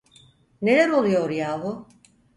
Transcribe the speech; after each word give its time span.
Neler 0.61 0.89
oluyor 0.89 1.29
yahu? 1.29 1.87